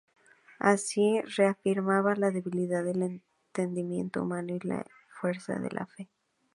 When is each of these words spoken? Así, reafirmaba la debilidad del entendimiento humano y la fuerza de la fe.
Así, 0.57 1.21
reafirmaba 1.37 2.15
la 2.15 2.31
debilidad 2.31 2.83
del 2.83 3.03
entendimiento 3.03 4.23
humano 4.23 4.55
y 4.55 4.59
la 4.67 4.83
fuerza 5.19 5.59
de 5.59 5.69
la 5.69 5.85
fe. 5.85 6.09